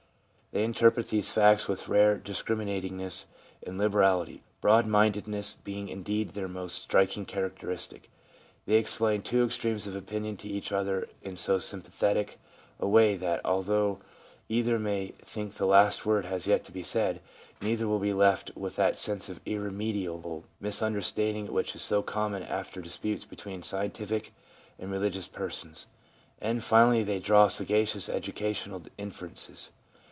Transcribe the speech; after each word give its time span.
They 0.53 0.65
interpret 0.65 1.07
these 1.07 1.31
facts 1.31 1.69
with 1.69 1.87
rare 1.87 2.17
discriminatingness 2.17 3.23
and 3.65 3.77
liberality— 3.77 4.43
broad 4.61 4.85
minded 4.85 5.25
ness 5.25 5.53
being 5.53 5.87
indeed 5.87 6.31
their 6.31 6.49
most 6.49 6.81
striking 6.81 7.23
characteristic. 7.25 8.09
They 8.65 8.75
explain 8.75 9.21
two 9.21 9.45
extremes 9.45 9.87
of 9.87 9.95
opinion 9.95 10.35
to 10.35 10.49
each 10.49 10.73
other 10.73 11.07
in 11.21 11.37
so 11.37 11.57
sympathetic 11.57 12.37
a 12.81 12.85
way 12.89 13.15
that, 13.15 13.39
although 13.45 13.99
either 14.49 14.77
may 14.77 15.13
think 15.23 15.53
the 15.53 15.65
last 15.65 16.05
word 16.05 16.25
has 16.25 16.45
yet 16.47 16.65
to 16.65 16.73
be 16.73 16.83
said, 16.83 17.21
neither 17.61 17.87
will 17.87 17.99
be 17.99 18.11
left 18.11 18.51
with 18.53 18.75
that 18.75 18.97
sense 18.97 19.29
of 19.29 19.39
irremediable 19.45 20.43
misunderstanding 20.59 21.45
which 21.53 21.75
is 21.75 21.81
so 21.81 22.01
common 22.03 22.43
after 22.43 22.81
disputes 22.81 23.23
between 23.23 23.63
scientific 23.63 24.33
and 24.77 24.91
religious 24.91 25.29
persons. 25.29 25.87
And, 26.41 26.61
finally, 26.61 27.03
they 27.03 27.19
draw 27.19 27.47
sagacious 27.47 28.09
educational 28.09 28.83
inferences. 28.97 29.71